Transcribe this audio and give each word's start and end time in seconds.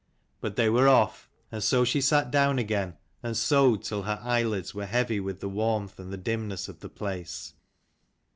But 0.39 0.55
they 0.55 0.67
were 0.67 0.87
off. 0.87 1.29
And 1.51 1.61
so 1.61 1.85
she 1.85 2.01
sat 2.01 2.31
down 2.31 2.57
again 2.57 2.97
and 3.21 3.37
sewed 3.37 3.83
till 3.83 4.01
her 4.01 4.19
eyelids 4.23 4.73
were 4.73 4.87
heavy 4.87 5.19
with 5.19 5.41
the 5.41 5.47
warmth 5.47 5.99
and 5.99 6.11
the 6.11 6.17
dimness 6.17 6.67
of 6.67 6.79
the 6.79 6.89
place. 6.89 7.53